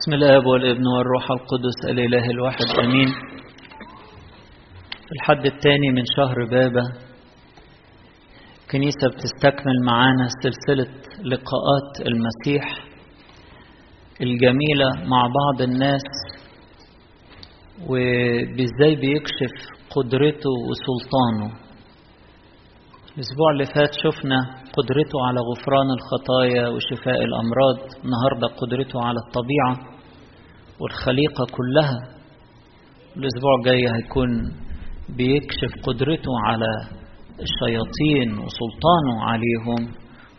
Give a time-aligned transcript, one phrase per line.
[0.00, 3.08] بسم الاب والابن والروح القدس الإله الواحد آمين.
[5.12, 6.82] الحد الثاني من شهر بابا
[8.70, 10.88] كنيسة بتستكمل معانا سلسلة
[11.24, 12.84] لقاءات المسيح
[14.20, 16.02] الجميلة مع بعض الناس
[17.88, 19.54] وبإزاي بيكشف
[19.90, 21.54] قدرته وسلطانه.
[23.16, 24.38] الأسبوع اللي فات شفنا
[24.76, 27.78] قدرته على غفران الخطايا وشفاء الأمراض.
[28.04, 29.74] النهاردة قدرته على الطبيعة
[30.80, 31.98] والخليقة كلها.
[33.16, 34.52] الأسبوع الجاي هيكون
[35.16, 36.66] بيكشف قدرته على
[37.46, 39.94] الشياطين وسلطانه عليهم.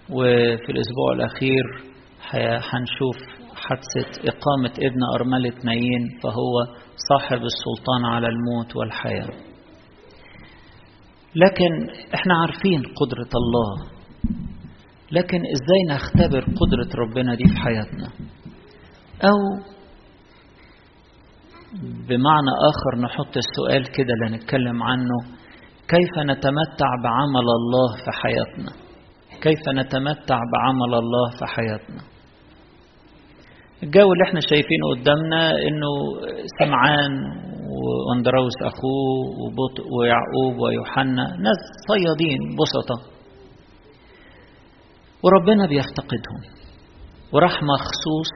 [0.10, 1.64] وفي الأسبوع الأخير
[2.72, 3.18] هنشوف
[3.56, 6.54] حادثة إقامة ابن أرملة نايين فهو
[7.09, 9.30] صاحب السلطان على الموت والحياة.
[11.36, 13.98] لكن إحنا عارفين قدرة الله.
[15.12, 18.08] لكن إزاي نختبر قدرة ربنا دي في حياتنا؟
[19.23, 19.40] أو
[22.08, 25.17] بمعنى آخر نحط السؤال كده اللي نتكلم عنه
[25.88, 28.72] كيف نتمتع بعمل الله في حياتنا؟
[29.42, 32.02] كيف نتمتع بعمل الله في حياتنا؟
[33.84, 35.91] الجو اللي إحنا شايفينه قدامنا إنه
[36.59, 37.12] سمعان
[38.09, 43.19] واندروس أخوه وبطء ويعقوب ويوحنا ناس صيادين بسطة.
[45.23, 46.42] وربنا بيفتقدهم.
[47.34, 48.34] وراح مخصوص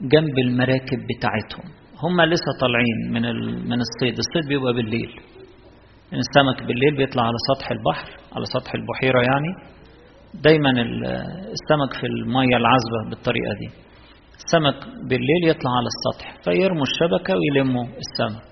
[0.00, 1.66] جنب المراكب بتاعتهم.
[2.02, 3.22] هم لسه طالعين من
[3.70, 4.18] من الصيد.
[4.18, 5.12] الصيد بيبقى بالليل.
[6.22, 9.52] السمك بالليل بيطلع على سطح البحر على سطح البحيرة يعني.
[10.34, 10.70] دايما
[11.56, 13.68] السمك في المية العذبة بالطريقة دي.
[14.44, 18.50] السمك بالليل يطلع على السطح فيرموا الشبكة ويلموا السمك.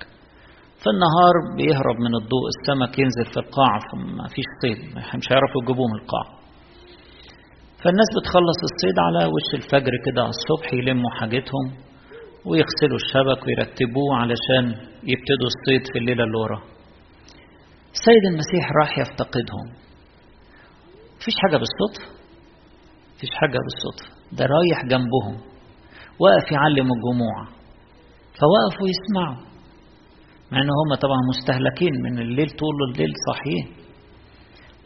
[0.83, 4.79] في النهار بيهرب من الضوء السمك ينزل في القاع فما فيش صيد
[5.19, 6.40] مش هيعرفوا يجيبوه من القاع.
[7.83, 11.67] فالناس بتخلص الصيد على وش الفجر كده على الصبح يلموا حاجتهم
[12.49, 14.65] ويغسلوا الشبك ويرتبوه علشان
[15.13, 16.61] يبتدوا الصيد في الليلة اللي ورا.
[17.97, 19.67] السيد المسيح راح يفتقدهم.
[21.17, 22.07] مفيش حاجة بالصدفة
[23.17, 25.37] مفيش حاجة بالصدفة ده رايح جنبهم.
[26.23, 27.37] وقف يعلم الجموع.
[28.41, 29.41] فوقفوا يسمعوا.
[30.53, 33.67] مع إن هم طبعا مستهلكين من الليل طول الليل صاحيين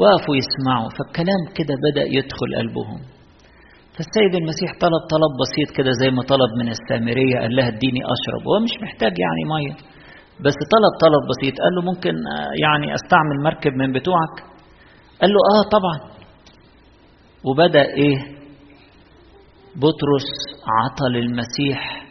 [0.00, 0.88] وقفوا يسمعوا.
[0.96, 3.00] فالكلام كده بدأ يدخل قلبهم.
[3.96, 7.36] فالسيد المسيح طلب طلب بسيط كده زي ما طلب من السامرية.
[7.40, 8.42] قال لها اديني أشرب.
[8.48, 9.74] هو مش محتاج يعني مية.
[10.44, 11.54] بس طلب طلب بسيط.
[11.62, 12.14] قال له ممكن
[12.64, 14.36] يعني أستعمل مركب من بتوعك؟
[15.20, 15.98] قال له آه طبعا.
[17.44, 18.18] وبدأ إيه؟
[19.76, 20.28] بطرس
[20.78, 22.06] عطى للمسيح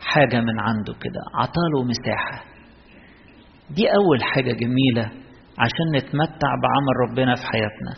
[0.00, 1.20] حاجة من عنده كده.
[1.34, 2.44] عطاله مساحة.
[3.70, 5.25] دي أول حاجة جميلة.
[5.58, 7.92] عشان نتمتع بعمل ربنا في حياتنا.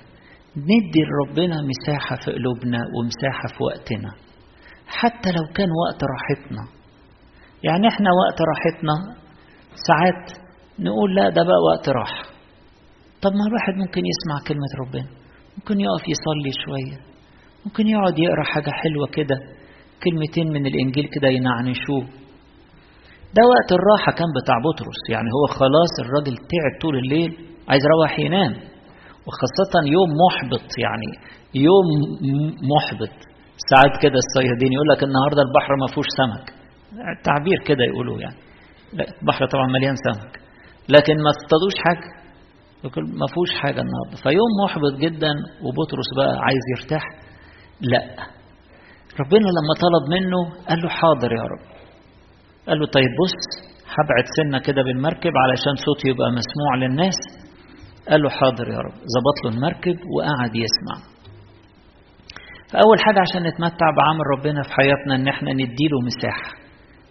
[0.57, 4.11] ندي لربنا مساحة في قلوبنا ومساحة في وقتنا.
[4.87, 6.63] حتى لو كان وقت راحتنا.
[7.63, 8.95] يعني إحنا وقت راحتنا
[9.89, 10.25] ساعات
[10.79, 12.25] نقول لا ده بقى وقت راحة
[13.23, 15.09] طب ما الواحد ممكن يسمع كلمة ربنا.
[15.59, 16.99] ممكن يقف يصلي شوية.
[17.67, 19.37] ممكن يقعد يقرأ حاجة حلوة كده
[20.05, 22.05] كلمتين من الإنجيل كده ينعنشوه.
[23.37, 25.01] ده وقت الراحة كان بتاع بطرس.
[25.15, 27.31] يعني هو خلاص الراجل تعب طول الليل
[27.71, 28.53] عايز يروح ينام.
[29.27, 31.11] وخاصة يوم محبط يعني
[31.67, 31.87] يوم
[32.75, 33.15] محبط
[33.71, 36.47] ساعات كده الصيادين يقول لك النهارده البحر ما فيهوش سمك
[37.25, 38.37] تعبير كده يقولوا يعني
[39.23, 40.33] البحر طبعا مليان سمك
[40.89, 42.09] لكن ما اصطادوش حاجة
[43.21, 45.33] ما فيهوش حاجة النهارده فيوم محبط جدا
[45.65, 47.03] وبطرس بقى عايز يرتاح
[47.81, 48.03] لا
[49.21, 51.78] ربنا لما طلب منه قال له حاضر يا رب
[52.69, 53.39] قال له طيب بص
[53.97, 57.19] هبعد سنة كده بالمركب علشان صوتي يبقى مسموع للناس.
[58.09, 58.97] قال له حاضر يا رب.
[59.15, 60.97] ظبط له المركب وقعد يسمع.
[62.73, 66.51] فأول حاجة عشان نتمتع بعمل ربنا في حياتنا إن إحنا نديله مساحة.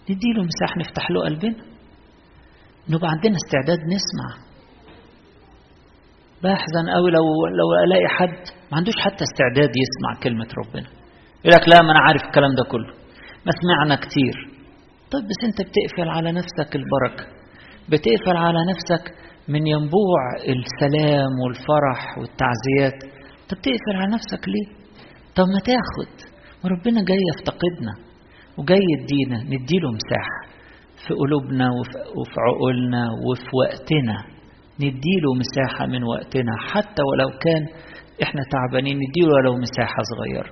[0.10, 1.64] نديله مساحة نفتح له قلبنا.
[2.90, 4.30] نبقى عندنا استعداد نسمع.
[6.44, 7.26] بحزن قوي لو
[7.60, 8.38] لو ألاقي حد
[8.72, 10.88] ما عندوش حتى استعداد يسمع كلمة ربنا.
[11.46, 12.94] يقول لك لا ما أنا عارف الكلام ده كله.
[13.46, 14.57] ما سمعنا كتير.
[15.12, 17.26] طيب بس انت بتقفل على نفسك البركة.
[17.90, 19.14] بتقفل على نفسك
[19.48, 23.04] من ينبوع السلام والفرح والتعزيات.
[23.42, 24.68] انت بتقفل على نفسك ليه؟
[25.36, 26.14] طب ما تاخد.
[26.64, 27.94] ما ربنا جاي يفتقدنا
[28.58, 30.42] وجاي يدينا نديله مساحة
[31.08, 31.70] في قلوبنا
[32.18, 34.18] وفي عقولنا وفي وقتنا.
[34.80, 36.54] نديله مساحة من وقتنا.
[36.72, 37.64] حتى ولو كان
[38.24, 40.50] إحنا تعبانين نديله ولو مساحة صغيرة.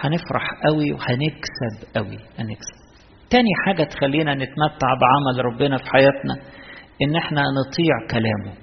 [0.00, 2.18] هنفرح قوي وهنكسب قوي.
[2.38, 2.85] هنكسب.
[3.30, 6.34] تاني حاجة تخلينا نتمتع بعمل ربنا في حياتنا
[7.02, 8.56] إن إحنا نطيع كلامه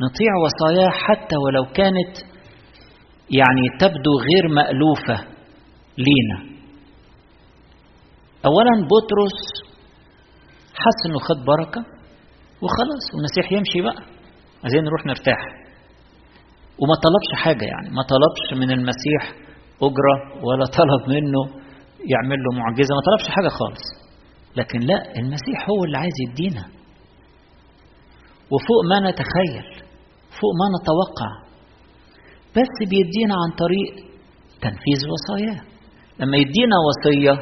[0.00, 2.16] نطيع وصاياه حتى ولو كانت
[3.30, 5.24] يعني تبدو غير مألوفة
[5.98, 6.50] لينا.
[8.46, 9.38] أولا بطرس
[10.74, 11.80] حس إنه خد بركة
[12.62, 14.02] وخلاص والمسيح يمشي بقى.
[14.62, 15.38] عايزين نروح نرتاح.
[16.78, 19.22] وما طلبش حاجة يعني ما طلبش من المسيح
[19.82, 21.60] أجرة ولا طلب منه
[22.12, 23.84] يعمل له معجزة ما طلبش حاجة خالص.
[24.56, 26.64] لكن لا المسيح هو اللي عايز يدينا.
[28.52, 29.84] وفوق ما نتخيل
[30.40, 31.50] فوق ما نتوقع
[32.56, 34.10] بس بيدينا عن طريق
[34.62, 35.60] تنفيذ وصاياه.
[36.18, 37.32] لما يدينا وصية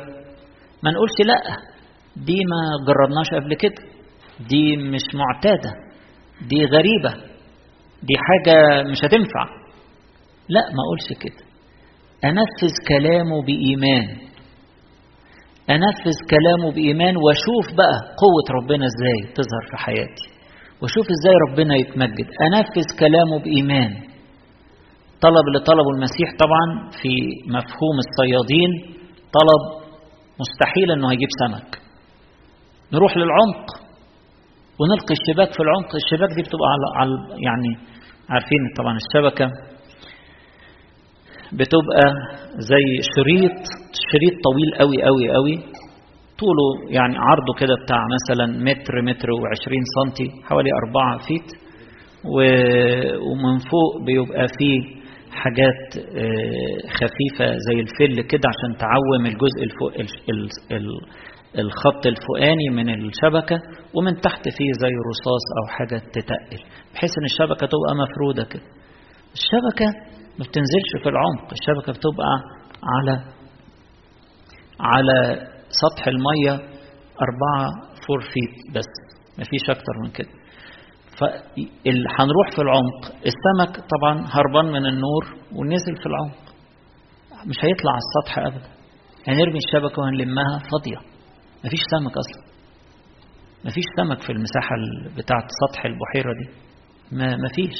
[0.82, 1.56] ما نقولش لا
[2.16, 3.82] دي ما جربناش قبل كده.
[4.49, 5.70] دي مش معتادة
[6.49, 7.14] دي غريبة
[8.02, 9.44] دي حاجة مش هتنفع.
[10.49, 11.44] لا ما أقولش كده.
[12.25, 14.28] أنفذ كلامه بإيمان.
[15.76, 20.26] أنفذ كلامه بإيمان وأشوف بقى قوة ربنا إزاي تظهر في حياتي.
[20.82, 22.29] وأشوف إزاي ربنا يتمجد.
[22.47, 23.91] أنفذ كلامه بإيمان.
[25.25, 27.12] طلب اللي طلبه المسيح طبعا في
[27.56, 28.70] مفهوم الصيادين
[29.38, 29.62] طلب
[30.43, 31.70] مستحيل إنه هيجيب سمك.
[32.93, 33.65] نروح للعمق
[34.81, 35.91] ونلقي الشباك في العمق.
[36.03, 36.69] الشباك دي بتبقى
[37.00, 37.11] على
[37.47, 37.70] يعني
[38.31, 39.47] عارفين طبعا الشبكة.
[41.53, 42.06] بتبقى
[42.59, 42.85] زي
[43.17, 43.56] شريط
[44.12, 45.56] شريط طويل قوي قوي قوي
[46.39, 51.49] طوله يعني عرضه كده بتاع مثلا متر متر وعشرين سنتي حوالي أربعة فيت.
[53.29, 54.81] ومن فوق بيبقى فيه
[55.33, 55.81] حاجات
[56.99, 59.93] خفيفة زي الفل كده عشان تعوم الجزء الفوق
[61.59, 63.56] الخط الفوقاني من الشبكة.
[63.94, 66.61] ومن تحت فيه زي رصاص أو حاجة تتقل
[66.94, 68.62] بحيث إن الشبكة تبقى مفرودة كده.
[69.39, 69.89] الشبكة
[70.38, 71.52] ما بتنزلش في العمق.
[71.52, 72.35] الشبكة بتبقى
[72.94, 73.14] على
[74.81, 75.46] على
[75.82, 76.55] سطح المية
[77.26, 77.70] أربعة
[78.06, 78.90] فور فيت بس
[79.38, 80.29] مفيش أكتر من كده.
[81.19, 83.02] فهنروح في العمق.
[83.31, 86.38] السمك طبعا هربان من النور ونزل في العمق.
[87.46, 88.69] مش هيطلع على السطح ابدا.
[89.29, 90.99] هنرمي الشبكة وهنلمها فاضية.
[91.64, 92.49] مفيش سمك أصلا.
[93.64, 94.75] مفيش سمك في المساحة
[95.17, 96.49] بتاعة سطح البحيرة دي.
[97.17, 97.76] ما مفيش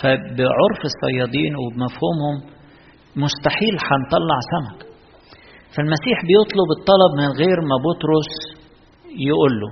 [0.00, 2.36] فبعرف الصيادين وبمفهومهم
[3.16, 4.86] مستحيل هنطلع سمك.
[5.76, 8.30] فالمسيح بيطلب الطلب من غير ما بطرس
[9.28, 9.70] يقول له.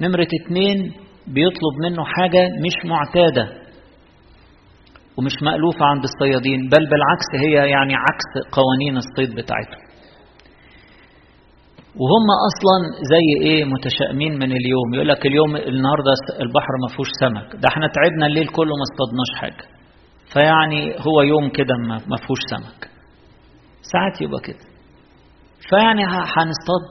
[0.00, 0.92] نمرة اتنين
[1.26, 3.48] بيطلب منه حاجة مش معتادة
[5.18, 9.87] ومش مألوفة عند الصيادين بل بالعكس هي يعني عكس قوانين الصيد بتاعتهم.
[11.96, 12.76] وهم أصلا
[13.12, 14.94] زي إيه متشائمين من اليوم.
[14.94, 17.56] يقول لك اليوم النهارده البحر ما فيهوش سمك.
[17.62, 19.64] ده إحنا تعبنا الليل كله ما اصطادناش حاجة.
[20.32, 22.90] فيعني هو يوم كده ما فيهوش سمك.
[23.92, 24.64] ساعات يبقى كده.
[25.70, 26.88] فيعني هنصطاد.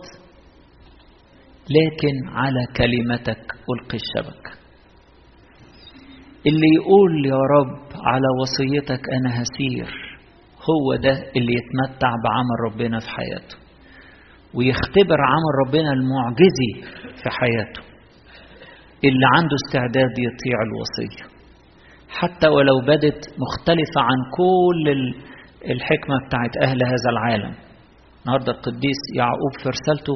[1.78, 4.58] لكن على كلمتك ألقي الشبك.
[6.48, 10.18] اللي يقول يا رب على وصيتك أنا هسير
[10.70, 13.67] هو ده اللي يتمتع بعمل ربنا في حياته.
[14.58, 16.72] ويختبر عمل ربنا المعجزي
[17.24, 17.82] في حياته.
[19.04, 21.38] اللي عنده استعداد يطيع الوصية.
[22.10, 25.14] حتى ولو بدت مختلفة عن كل
[25.72, 27.54] الحكمة بتاعت أهل هذا العالم.
[28.26, 30.14] النهاردة القديس يعقوب في رسالته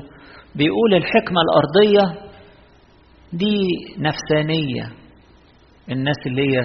[0.55, 2.19] بيقول الحكمة الأرضية
[3.33, 3.57] دي
[3.97, 4.91] نفسانية.
[5.91, 6.61] الناس اللي هي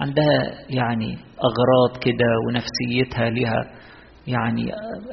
[0.00, 1.18] عندها يعني
[1.48, 3.60] أغراض كده ونفسيتها لها
[4.26, 4.72] يعني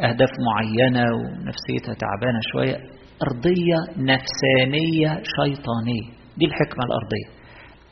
[0.10, 2.76] أهداف معينة ونفسيتها تعبانة شوية.
[3.28, 6.08] أرضية نفسانية شيطانية.
[6.38, 7.42] دي الحكمة الأرضية.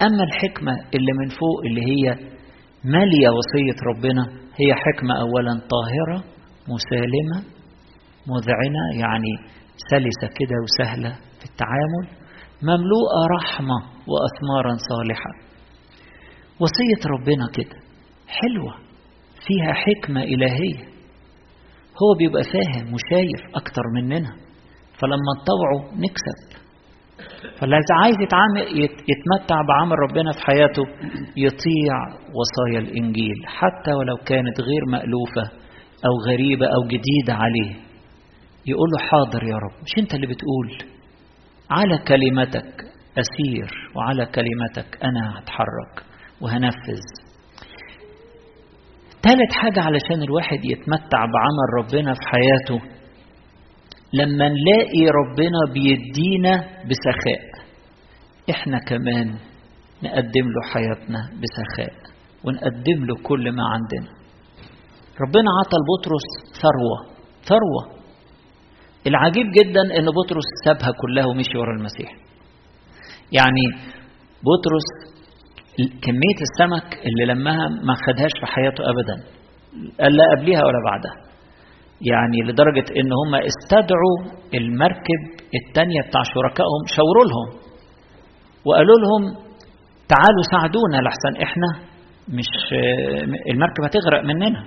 [0.01, 2.15] أما الحكمة اللي من فوق اللي هي
[2.83, 4.23] مالية وصية ربنا
[4.55, 6.23] هي حكمة أولا طاهرة
[6.67, 7.39] مسالمة
[8.27, 9.31] مذعنة يعني
[9.91, 12.19] سلسة كده وسهلة في التعامل
[12.63, 13.75] مملوءة رحمة
[14.07, 15.31] وأثمارا صالحة.
[16.59, 17.79] وصية ربنا كده
[18.27, 18.73] حلوة
[19.47, 20.88] فيها حكمة إلهية.
[22.01, 24.31] هو بيبقى فاهم وشايف أكتر مننا.
[24.99, 26.59] فلما نطوعه نكسب.
[27.59, 30.83] فاللي عايز يتعامل يتمتع بعمل ربنا في حياته
[31.37, 31.95] يطيع
[32.37, 33.35] وصايا الإنجيل.
[33.45, 35.43] حتى ولو كانت غير مألوفة
[36.05, 37.75] أو غريبة أو جديدة عليه.
[38.65, 39.83] يقول له حاضر يا رب.
[39.83, 40.89] مش أنت اللي بتقول؟
[41.71, 42.83] على كلمتك
[43.17, 46.05] أسير وعلى كلمتك أنا هتحرك
[46.41, 47.28] وهنفذ.
[49.23, 52.85] ثالث حاجة علشان الواحد يتمتع بعمل ربنا في حياته
[54.13, 56.55] لما نلاقي ربنا بيدينا
[56.89, 57.41] بسخاء
[58.49, 59.27] إحنا كمان
[60.03, 61.93] نقدم له حياتنا بسخاء
[62.43, 64.11] ونقدم له كل ما عندنا.
[65.21, 66.27] ربنا عطى لبطرس
[66.61, 67.99] ثروة ثروة.
[69.07, 72.11] العجيب جدا إن بطرس سابها كلها ومشي ورا المسيح.
[73.31, 73.65] يعني
[74.47, 74.87] بطرس
[76.05, 79.15] كمية السمك اللي لمها ما خدهاش في حياته أبدا
[80.17, 81.15] لا قبلها ولا بعدها.
[82.01, 84.17] يعني لدرجة إن هم استدعوا
[84.53, 85.21] المركب
[85.59, 87.59] التانية بتاع شركائهم شاوروا لهم
[88.65, 89.23] وقالوا لهم
[90.09, 91.67] تعالوا ساعدونا لحسن إحنا
[92.37, 92.51] مش
[93.51, 94.63] المركب هتغرق مننا.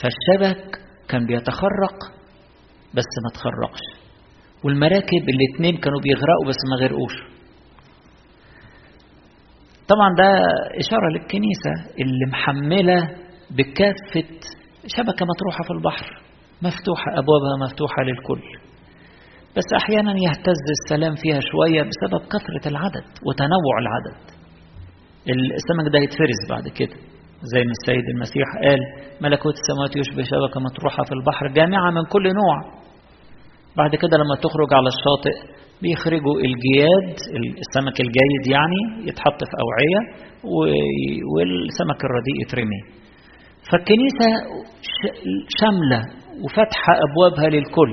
[0.00, 1.96] فالشبك كان بيتخرق
[2.94, 3.80] بس ما تخرقش
[4.64, 7.37] والمراكب الاتنين كانوا بيغرقوا بس ما غرقوش.
[9.88, 10.28] طبعا ده
[10.82, 12.98] إشارة للكنيسة اللي محملة
[13.50, 14.28] بكافة
[14.96, 16.06] شبكة مطروحة في البحر
[16.62, 18.42] مفتوحة أبوابها مفتوحة للكل.
[19.56, 24.20] بس أحيانا يهتز السلام فيها شوية بسبب كثرة العدد وتنوع العدد.
[25.58, 26.96] السمك ده يتفرز بعد كده
[27.54, 28.80] زي ما السيد المسيح قال
[29.20, 32.56] ملكوت السماوات يشبه شبكة مطروحة في البحر جامعة من كل نوع.
[33.76, 35.36] بعد كده لما تخرج على الشاطئ
[35.82, 37.06] بيخرجوا الجياد
[37.64, 40.00] السمك الجيد يعني يتحط في أوعية
[41.34, 42.80] والسمك الرديء يترمي.
[43.70, 44.28] فالكنيسة
[45.60, 46.00] شاملة
[46.44, 47.92] وفتحة أبوابها للكل.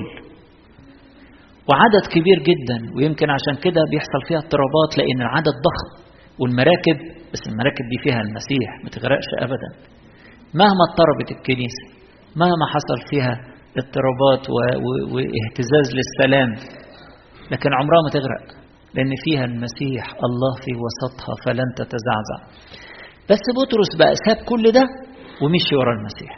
[1.68, 5.88] وعدد كبير جدا ويمكن عشان كده بيحصل فيها اضطرابات لأن العدد ضخم
[6.40, 6.98] والمراكب
[7.32, 9.70] بس المراكب دي فيها المسيح ما تغرقش أبدا.
[10.54, 11.84] مهما اضطربت الكنيسة
[12.36, 13.34] مهما حصل فيها
[13.80, 14.44] اضطرابات
[15.14, 16.50] واهتزاز للسلام
[17.50, 18.46] لكن عمرها ما تغرق
[18.94, 22.38] لأن فيها المسيح الله في وسطها فلن تتزعزع.
[23.30, 24.84] بس بطرس بقى ساب كل ده
[25.42, 26.32] ومشي ورا المسيح.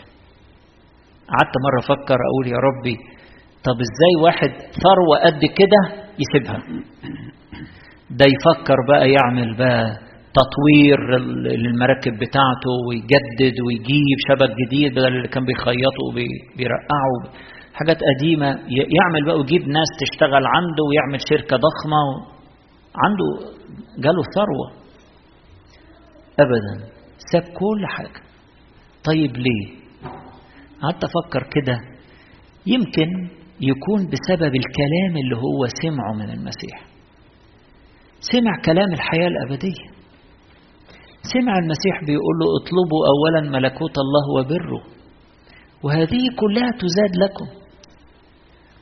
[1.33, 2.97] قعدت مرة أفكر أقول يا ربي
[3.65, 4.51] طب إزاي واحد
[4.85, 5.81] ثروة قد كده
[6.23, 6.59] يسيبها؟
[8.11, 9.99] ده يفكر بقى يعمل بقى
[10.41, 11.19] تطوير
[11.63, 17.13] للمراكب بتاعته ويجدد ويجيب شبك جديد بدل اللي كان بيخيطه وبيرقعه
[17.79, 18.47] حاجات قديمة
[18.97, 22.01] يعمل بقى ويجيب ناس تشتغل عنده ويعمل شركة ضخمة
[22.97, 23.53] عنده
[23.99, 24.69] جاله ثروة.
[26.41, 26.87] أبدا.
[27.33, 28.21] ساب كل حاجة.
[29.05, 29.79] طيب ليه؟
[30.83, 31.79] قعدت أفكر كده.
[32.67, 33.09] يمكن
[33.61, 36.85] يكون بسبب الكلام اللي هو سمعه من المسيح.
[38.21, 39.89] سمع كلام الحياة الأبدية.
[41.33, 44.83] سمع المسيح بيقول له اطلبوا أولا ملكوت الله وبره.
[45.83, 47.58] وهذه كلها تزاد لكم.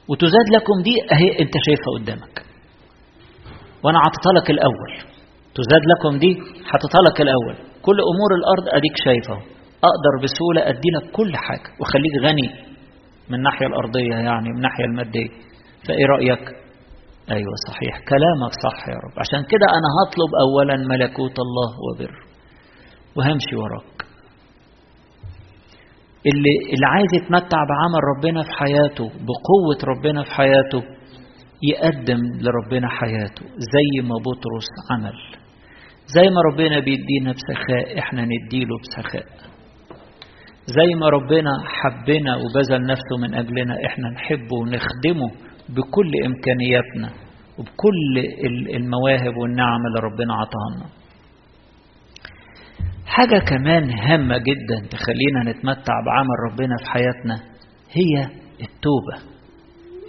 [0.08, 2.36] وتزاد لكم دي أهي أنت شايفها قدامك.
[3.82, 4.92] وأنا عطيتها لك الأول.
[5.54, 6.32] تزاد لكم دي
[6.70, 7.54] حطيتها لك الأول.
[7.82, 9.34] كل أمور الأرض أديك شايفة
[9.90, 11.68] أقدر بسهولة ادي لك كل حاجة.
[11.80, 12.48] واخليك غني
[13.28, 15.28] من الناحية الأرضية يعني من الناحية المادية.
[15.88, 16.44] فإيه رأيك؟
[17.30, 17.94] أيوه صحيح.
[18.12, 19.14] كلامك صح يا رب.
[19.18, 22.20] عشان كده أنا هطلب اولا ملكوت الله وبره
[23.16, 24.05] وهمشي وراك.
[26.30, 30.82] اللي اللي عايز يتمتع بعمل ربنا في حياته بقوة ربنا في حياته
[31.72, 33.42] يقدم لربنا حياته
[33.74, 35.14] زي ما بطرس عمل.
[36.06, 39.24] زي ما ربنا بيدينا بسخاء إحنا نديله بسخاء
[40.66, 45.30] زي ما ربنا حبنا وبذل نفسه من أجلنا إحنا نحبه ونخدمه
[45.68, 47.10] بكل إمكانياتنا
[47.58, 48.14] وبكل
[48.76, 50.86] المواهب والنعم اللي ربنا عطاها لنا.
[53.16, 57.34] حاجة كمان هامة جدا تخلينا نتمتع بعمل ربنا في حياتنا
[57.92, 58.24] هي
[58.60, 59.36] التوبة.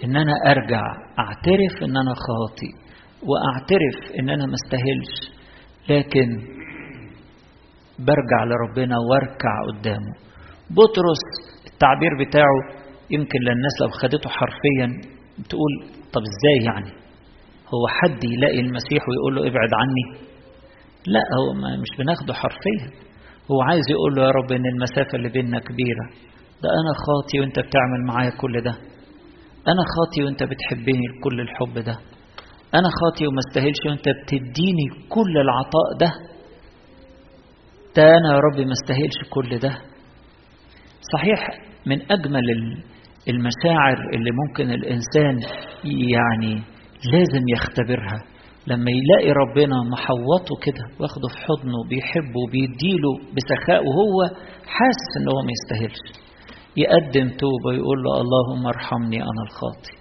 [0.04, 0.82] إن أنا أرجع
[1.18, 2.70] أعترف إن أنا خاطي
[3.28, 5.38] وأعترف إن أنا مستاهلش
[5.88, 6.28] لكن
[7.98, 10.14] برجع لربنا وأركع قدامه.
[10.70, 11.22] بطرس
[11.72, 12.60] التعبير بتاعه
[13.10, 15.10] يمكن للناس لو خدته حرفيا
[15.48, 15.72] تقول
[16.12, 16.90] طب إزاي يعني؟
[17.74, 20.27] هو حد يلاقي المسيح ويقول له ابعد عني؟
[21.14, 21.46] لا هو
[21.82, 22.86] مش بناخده حرفيا.
[23.50, 26.04] هو عايز يقول له يا رب إن المسافة اللي بيننا كبيرة.
[26.62, 28.74] ده أنا خاطي وأنت بتعمل معايا كل ده.
[29.72, 31.96] أنا خاطي وأنت بتحبني كل الحب ده.
[32.74, 36.10] أنا خاطي وما استاهلش وأنت بتديني كل العطاء ده.
[37.96, 39.72] ده أنا يا رب ما استاهلش كل ده.
[41.12, 41.40] صحيح
[41.86, 42.44] من أجمل
[43.28, 45.40] المشاعر اللي ممكن الإنسان
[45.84, 46.62] يعني
[47.12, 48.18] لازم يختبرها.
[48.70, 54.16] لما يلاقي ربنا محوطه كده واخده في حضنه بيحبه وبيديله بسخاء وهو
[54.66, 56.28] حاسس إن هو ما يستاهلش.
[56.76, 59.94] يقدم توبة يقول له اللهم ارحمني أنا الخاطي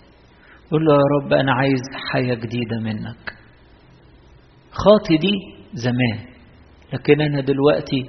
[0.68, 1.82] يقول له يا رب أنا عايز
[2.12, 3.34] حياة جديدة منك.
[4.72, 5.34] خاطي دي
[5.74, 6.20] زمان
[6.94, 8.02] لكن أنا دلوقتي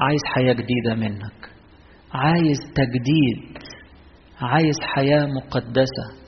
[0.00, 1.50] عايز حياة جديدة منك.
[2.14, 3.58] عايز تجديد
[4.40, 6.22] عايز حياة مقدسة.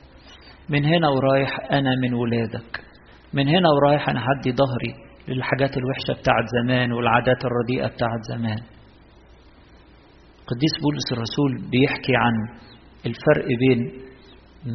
[0.68, 2.83] من هنا ورايح أنا من ولادك.
[3.34, 4.92] من هنا ورايح أنا هدي ظهري
[5.28, 8.58] للحاجات الوحشة بتاعت زمان والعادات الرديئة بتاعت زمان.
[10.50, 12.34] قديس بولس الرسول بيحكي عن
[13.06, 13.80] الفرق بين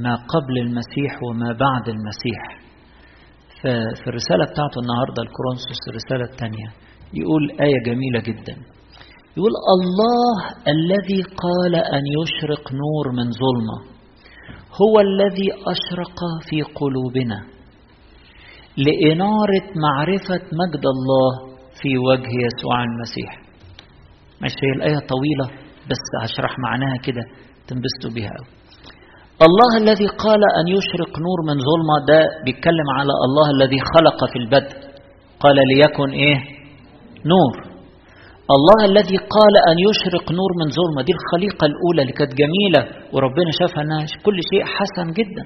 [0.04, 2.42] ما قبل المسيح وما بعد المسيح.
[3.62, 6.68] ففي الرسالة بتاعته النهاردة الكورنثوس الرسالة الثانية
[7.13, 8.56] يقول آية جميلة جدا.
[9.38, 10.36] يقول الله
[10.75, 13.78] الذي قال أن يشرق نور من ظلمة
[14.82, 17.59] هو الذي أشرق في قلوبنا.
[18.86, 21.31] لإنارة معرفة مجد الله
[21.81, 23.31] في وجه يسوع المسيح.
[24.43, 25.45] مش هي الآية طويلة
[25.89, 27.24] بس هشرح معناها كده
[27.67, 28.50] تنبسطوا بيها قوي
[29.48, 34.38] الله الذي قال أن يشرق نور من ظلمة ده بيتكلم على الله الذي خلق في
[34.43, 34.75] البدء.
[35.43, 36.38] قال ليكن إيه؟
[37.33, 37.53] نور.
[38.55, 42.81] الله الذي قال أن يشرق نور من ظلمة دي الخليقة الأولى اللي كانت جميلة
[43.13, 45.43] وربنا شافها أنها كل شيء حسن جدا.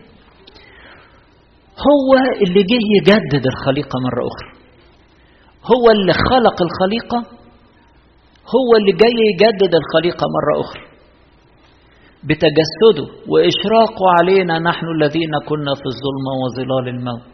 [1.88, 2.10] هو
[2.46, 4.52] اللي جه يجدد الخليقة مرة أخرى.
[5.72, 7.20] هو اللي خلق الخليقة
[8.56, 10.84] هو اللي جاي يجدد الخليقة مرة أخرى.
[12.28, 17.34] بتجسده وإشراقه علينا نحن الذين كنا في الظلمة وظلال الموت.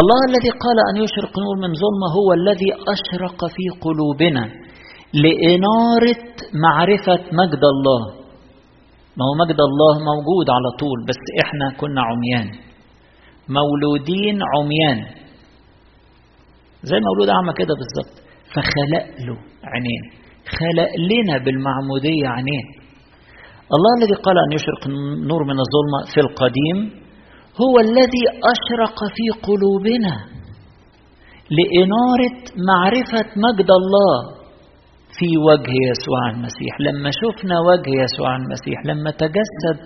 [0.00, 4.44] الله الذي قال أن يشرق نور من ظلمة هو الذي أشرق في قلوبنا
[5.22, 6.24] لإنارة
[6.64, 8.02] معرفة مجد الله.
[9.16, 12.48] ما هو مجد الله موجود على طول بس إحنا كنا عميان.
[13.48, 14.98] مولودين عميان.
[16.82, 18.16] زي مولود أعمى كده بالظبط.
[18.54, 20.02] فخلق له عينين.
[20.58, 22.66] خلق لنا بالمعمودية عينين.
[23.74, 24.82] الله الذي قال أن يشرق
[25.28, 27.06] نور من الظلمة في القديم
[27.62, 28.24] هو الذي
[28.54, 30.14] أشرق في قلوبنا
[31.56, 32.36] لإنارة
[32.70, 34.36] معرفة مجد الله
[35.18, 36.80] في وجه يسوع المسيح.
[36.80, 39.78] لما شفنا وجه يسوع المسيح لما تجسد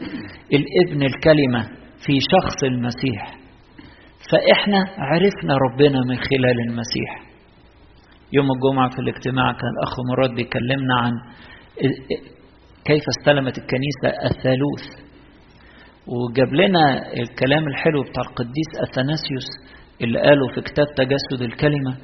[0.53, 1.63] الإبن الكلمة
[2.07, 3.40] في شخص المسيح
[4.31, 7.11] فإحنا عرفنا ربنا من خلال المسيح.
[8.33, 11.13] يوم الجمعة في الاجتماع كان الأخ مراد بيكلمنا عن
[12.85, 14.85] كيف استلمت الكنيسة الثالوث.
[16.07, 19.49] وجاب لنا الكلام الحلو بتاع القديس أثناسيوس
[20.03, 21.97] اللي قاله في كتاب تجسد الكلمة.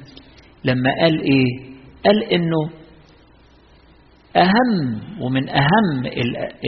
[0.65, 2.69] لما قال إيه؟ قال إنه
[4.35, 6.05] أهم ومن أهم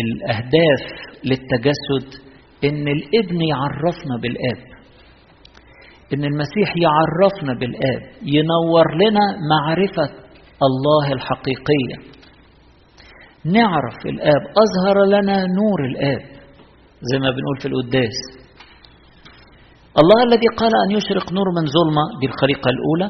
[0.04, 0.84] الأهداف
[1.26, 2.22] للتجسد
[2.64, 4.79] إن الإبن يعرفنا بالآب.
[6.14, 10.10] إن المسيح يعرفنا بالآب ينور لنا معرفة
[10.68, 11.98] الله الحقيقية.
[13.46, 16.22] نعرف الآب أظهر لنا نور الآب
[17.02, 18.18] زي ما بنقول في القداس.
[20.02, 23.10] الله الذي قال أن يشرق نور من ظلمة دي الخليقة الأولى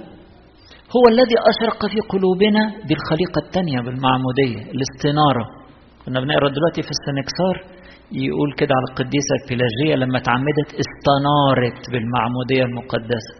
[0.96, 5.59] هو الذي أشرق في قلوبنا دي الخليقة الثانية بالمعمودية الاستنارة.
[6.06, 7.56] كنا بنقرا دلوقتي في السنكسار
[8.12, 13.34] يقول كده على القديسة البيلاجية لما اتعمدت استنارت بالمعمودية المقدسة.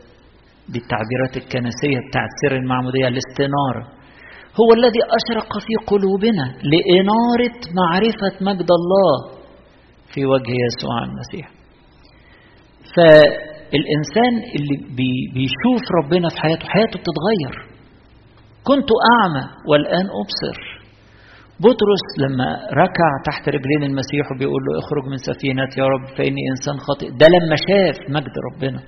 [0.74, 3.84] دي التعبيرات الكنسية بتاعت سر المعمودية الاستنارة
[4.60, 9.13] هو الذي أشرق في قلوبنا لإنارة معرفة مجد الله
[10.13, 11.48] في وجه يسوع المسيح.
[12.95, 14.78] فالإنسان اللي
[15.36, 17.54] بيشوف ربنا في حياته حياته بتتغير.
[18.63, 20.68] كنت أعمى والآن أبصر.
[21.65, 22.48] بطرس لما
[22.84, 27.08] ركع تحت رجلين المسيح وبيقول له اخرج من سفينتي يا رب فإني إنسان خاطئ.
[27.22, 28.80] ده لما شاف مجد ربنا.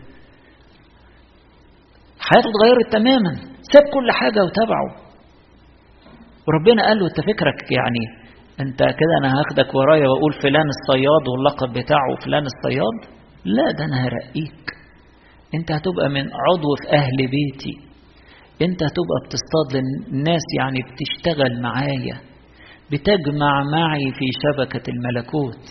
[2.28, 3.34] حياته اتغيرت تماما.
[3.72, 4.88] ساب كل حاجة وتبعه
[6.48, 8.04] وربنا قال له أنت فكرك يعني
[8.60, 12.98] أنت كده أنا هاخدك ورايا وأقول فلان الصياد واللقب بتاعه فلان الصياد؟
[13.46, 14.66] لا ده أنا هرقيك.
[15.56, 17.76] أنت هتبقى من عضو في أهل بيتي.
[18.62, 22.31] أنت هتبقى بتصطاد للناس يعني بتشتغل معايا.
[22.92, 25.66] بتجمع معي في شبكة الملكوت.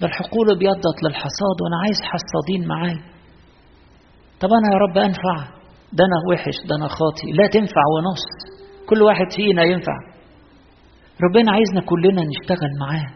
[0.00, 3.02] ده الحقول ابيضت للحصاد وأنا عايز حصادين معايا
[4.40, 5.36] طب أنا يا رب أنفع.
[5.92, 8.24] ده أنا وحش ده أنا خاطي لا تنفع ونص.
[8.88, 9.96] كل واحد فينا ينفع.
[11.24, 13.06] ربنا عايزنا كلنا نشتغل معاه.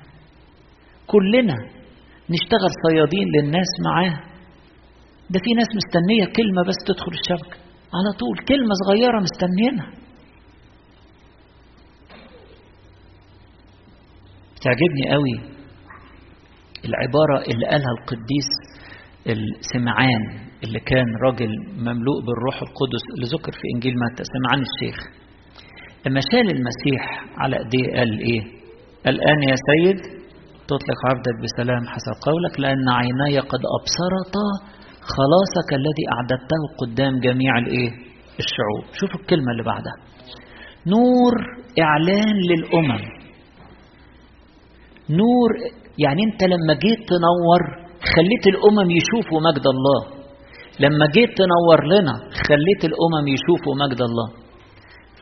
[1.07, 1.57] كلنا
[2.31, 4.15] نشتغل صيادين للناس معاه.
[5.31, 7.57] ده في ناس مستنية كلمة بس تدخل الشبكة.
[7.97, 10.02] على طول كلمة صغيرة مستنيينها
[14.63, 15.37] بتعجبني قوي
[16.85, 18.49] العبارة اللي قالها القديس
[19.27, 20.23] السمعان
[20.65, 24.99] اللي كان راجل مملوء بالروح القدس اللي ذكر في إنجيل متى سمعان الشيخ.
[26.07, 27.03] لما شال المسيح
[27.39, 28.43] على إيديه قال إيه؟
[29.07, 30.01] الآن يا سيد
[30.69, 34.47] تطلق عبدك بسلام حسب قولك لأن عيناي قد ابصرتا
[35.15, 37.91] خلاصك الذي أعددته قدام جميع الايه
[38.43, 38.85] الشعوب.
[39.01, 39.97] شوفوا الكلمة اللي بعدها.
[40.87, 41.35] نور
[41.81, 43.22] إعلان للأمم.
[45.11, 45.51] نور
[45.99, 47.63] يعني انت لما جيت تنور
[48.17, 50.23] خليت الأمم يشوفوا مجد الله.
[50.81, 52.15] لما جيت تنور لنا
[52.49, 54.29] خليت الأمم يشوفوا مجد الله.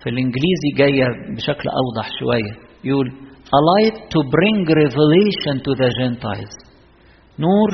[0.02, 2.52] في الإنجليزي جاية بشكل أوضح شوية.
[2.84, 3.06] يقول
[3.58, 6.54] a light to bring revelation to the Gentiles.
[7.38, 7.70] نور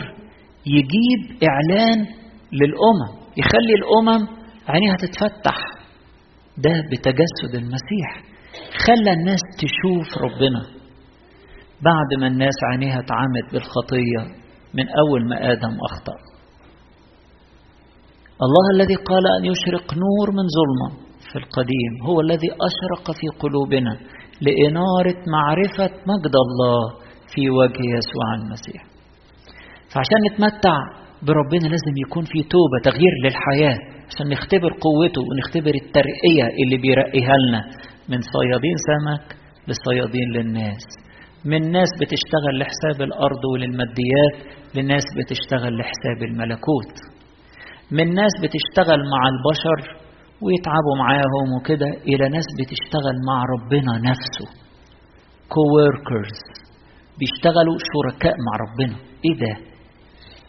[0.67, 1.99] يجيب إعلان
[2.53, 4.27] للأمم يخلي الأمم
[4.69, 5.57] عينيها تتفتح.
[6.59, 8.23] ده بتجسد المسيح.
[8.87, 10.76] خلى الناس تشوف ربنا.
[11.83, 14.23] بعد ما الناس عينيها اتعمت بالخطية
[14.75, 16.17] من أول ما آدم أخطأ.
[18.43, 23.99] الله الذي قال أن يشرق نور من ظلمة في القديم هو الذي أشرق في قلوبنا
[24.41, 26.83] لإنارة معرفة مجد الله
[27.35, 28.83] في وجه يسوع المسيح.
[29.95, 30.77] فعشان نتمتع
[31.23, 37.63] بربنا لازم يكون في توبة تغيير للحياة عشان نختبر قوته ونختبر الترقية اللي بيرقيها لنا
[38.09, 39.37] من صيادين سمك
[39.69, 41.06] لصيادين للناس.
[41.51, 44.37] من ناس بتشتغل لحساب الأرض وللماديات
[44.75, 46.95] لناس بتشتغل لحساب الملكوت
[47.91, 49.79] من ناس بتشتغل مع البشر
[50.43, 54.47] ويتعبوا معاهم وكده إلى ناس بتشتغل مع ربنا نفسه
[55.55, 56.37] coworkers
[57.19, 59.55] بيشتغلوا شركاء مع ربنا إيه ده؟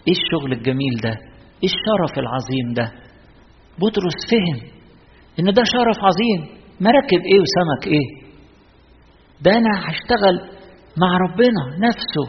[0.07, 1.09] إيه الشغل الجميل ده؟
[1.63, 2.91] إيه الشرف العظيم ده؟
[3.79, 4.69] بطرس فهم
[5.39, 8.27] إن ده شرف عظيم مراكب إيه وسمك إيه؟
[9.41, 10.56] ده أنا هشتغل
[11.01, 12.25] مع ربنا نفسه.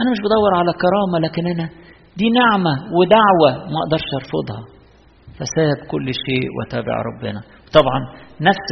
[0.00, 1.68] أنا مش بدور على كرامة لكن أنا
[2.16, 4.62] دي نعمة ودعوة ما أقدرش أرفضها.
[5.38, 7.40] فساب كل شيء وتابع ربنا.
[7.72, 7.98] طبعا
[8.40, 8.68] نفس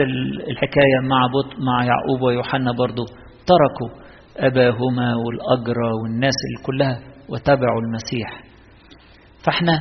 [0.51, 3.05] الحكاية مع بط مع يعقوب ويوحنا برضو.
[3.51, 4.05] تركوا
[4.37, 6.99] أباهما والأجرى والناس اللي كلها
[7.29, 8.29] وتابعوا المسيح.
[9.45, 9.73] فإحنا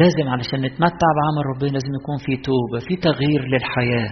[0.00, 4.10] لازم علشان نتمتع بعمل ربنا لازم يكون في توبة في تغيير للحياة.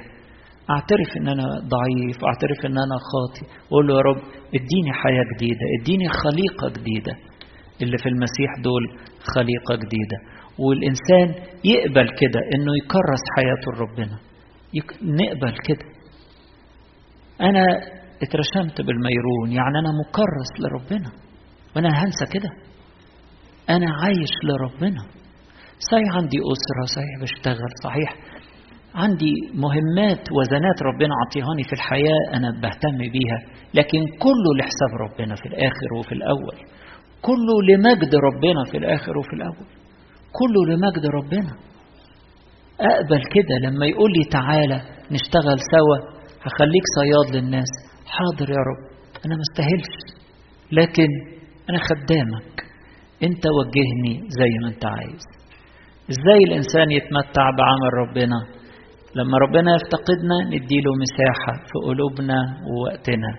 [0.70, 4.22] أعترف إن أنا ضعيف أعترف إن أنا خاطي واقول له يا رب
[4.54, 7.12] إديني حياة جديدة إديني خليقة جديدة.
[7.82, 8.82] اللي في المسيح دول
[9.34, 10.18] خليقة جديدة.
[10.58, 11.28] والإنسان
[11.64, 14.18] يقبل كده إنه يكرس حياته لربنا
[14.74, 14.92] يك...
[15.02, 15.84] نقبل كده.
[17.40, 17.64] أنا
[18.22, 21.10] اترشمت بالميرون يعني أنا مكرس لربنا.
[21.76, 22.50] وأنا هنسى كده.
[23.70, 25.02] أنا عايش لربنا.
[25.90, 28.14] صحيح عندي أسرة صحيح بشتغل صحيح
[28.94, 33.38] عندي مهمات وزنات ربنا عطيهاني في الحياة أنا بهتم بيها
[33.74, 36.56] لكن كله لحساب ربنا في الآخر وفي الأول.
[37.22, 39.66] كله لمجد ربنا في الآخر وفي الأول.
[40.38, 41.52] كله لمجد ربنا.
[42.80, 45.96] أقبل كده لما يقول لي تعالى نشتغل سوا
[46.44, 47.72] هخليك صياد للناس.
[48.06, 48.82] حاضر يا رب.
[49.26, 49.94] أنا ما استاهلش.
[50.72, 51.08] لكن
[51.70, 52.62] أنا خدامك.
[53.22, 55.22] أنت وجهني زي ما أنت عايز.
[56.10, 58.61] إزاي الإنسان يتمتع بعمل ربنا؟
[59.16, 62.38] لما ربنا يفتقدنا نديله مساحة في قلوبنا
[62.70, 63.32] ووقتنا.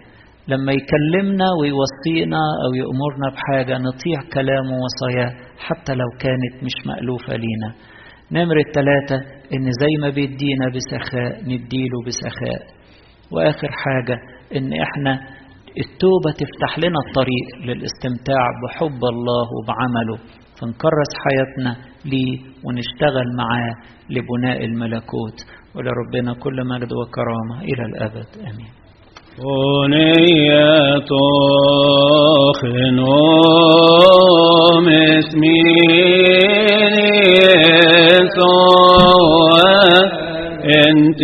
[0.47, 7.69] لما يكلمنا ويوصينا أو يأمرنا بحاجة نطيع كلامه وصاياه حتى لو كانت مش مألوفة لينا.
[8.31, 9.15] نمرة ثلاثة
[9.53, 12.61] إن زي ما بيدينا بسخاء نديله بسخاء.
[13.31, 14.17] وآخر حاجة
[14.57, 15.13] إن إحنا
[15.83, 20.42] التوبة تفتح لنا الطريق للاستمتاع بحب الله وبعمله.
[20.61, 21.73] فنكرس حياتنا
[22.05, 23.73] ليه ونشتغل معاه
[24.09, 25.37] لبناء الملكوت.
[25.75, 28.27] ولربنا كل مجد وكرامة إلى الأبد.
[28.49, 28.71] آمين.
[29.85, 30.99] أنية
[32.61, 33.93] خنوم
[38.13, 39.13] يسوع
[40.65, 41.23] إنت